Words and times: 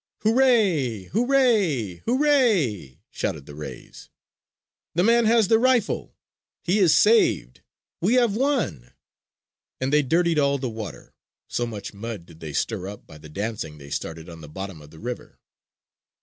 "Hoo 0.21 0.33
ray! 0.35 1.03
Hoo 1.11 1.27
ray 1.27 1.97
Hoo 2.05 2.17
ray!" 2.17 3.03
shouted 3.11 3.45
the 3.45 3.53
rays. 3.53 4.09
"The 4.95 5.03
man 5.03 5.25
has 5.25 5.47
the 5.47 5.59
rifle! 5.59 6.15
He 6.63 6.79
is 6.79 6.95
saved! 6.97 7.61
We 8.01 8.15
have 8.15 8.35
won!" 8.35 8.93
And 9.79 9.93
they 9.93 10.01
dirtied 10.01 10.39
all 10.39 10.57
the 10.57 10.69
water, 10.71 11.13
so 11.47 11.67
much 11.67 11.93
mud 11.93 12.25
did 12.25 12.39
they 12.39 12.51
stir 12.53 12.87
up 12.87 13.05
by 13.05 13.19
the 13.19 13.29
dancing 13.29 13.77
they 13.77 13.91
started 13.91 14.27
on 14.27 14.41
the 14.41 14.49
bottom 14.49 14.81
of 14.81 14.89
the 14.89 14.97
river. 14.97 15.37